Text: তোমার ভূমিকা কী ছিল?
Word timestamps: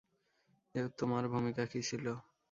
তোমার 0.99 1.23
ভূমিকা 1.33 1.63
কী 1.71 1.81
ছিল? 1.89 2.05